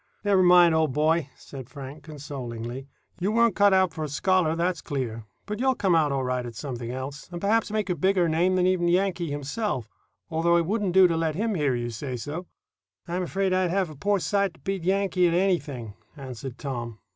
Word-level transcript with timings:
"Never 0.23 0.41
mind, 0.41 0.73
old 0.73 0.93
boy," 0.93 1.29
said 1.37 1.69
Frank, 1.69 2.01
consolingly. 2.01 2.87
"You 3.19 3.31
weren't 3.31 3.55
cut 3.55 3.71
out 3.71 3.93
for 3.93 4.03
a 4.03 4.09
scholar, 4.09 4.55
that's 4.55 4.81
clear; 4.81 5.27
but 5.45 5.59
you'll 5.59 5.75
come 5.75 5.93
out 5.93 6.11
all 6.11 6.23
right 6.23 6.43
at 6.43 6.55
something 6.55 6.89
else, 6.89 7.29
and 7.31 7.39
perhaps 7.39 7.69
make 7.69 7.87
a 7.87 7.93
bigger 7.95 8.27
name 8.27 8.55
than 8.55 8.65
even 8.65 8.87
'Yankee' 8.87 9.29
himself, 9.29 9.87
although 10.31 10.57
it 10.57 10.65
wouldn't 10.65 10.93
do 10.93 11.07
to 11.07 11.15
let 11.15 11.35
him 11.35 11.53
hear 11.53 11.75
you 11.75 11.91
say 11.91 12.17
so." 12.17 12.47
"I'm 13.07 13.27
'fraid 13.27 13.53
I'd 13.53 13.69
have 13.69 13.91
a 13.91 13.95
poor 13.95 14.17
sight 14.17 14.55
to 14.55 14.59
beat 14.61 14.83
Yankee 14.85 15.27
at 15.27 15.35
anything," 15.35 15.93
answered 16.17 16.57
Tom. 16.57 16.97